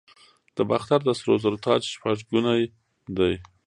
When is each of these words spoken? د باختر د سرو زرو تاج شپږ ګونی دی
د 0.55 0.57
باختر 0.69 0.99
د 1.05 1.09
سرو 1.19 1.33
زرو 1.43 1.57
تاج 1.65 1.81
شپږ 1.95 2.17
ګونی 2.31 2.61
دی 3.17 3.33